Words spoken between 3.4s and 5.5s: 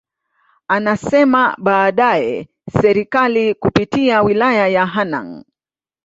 kupitia Wilaya ya Hanang